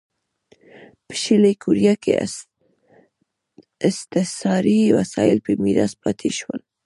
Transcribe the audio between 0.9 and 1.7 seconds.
په شلي